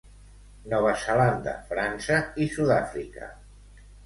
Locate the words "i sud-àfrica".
2.45-3.31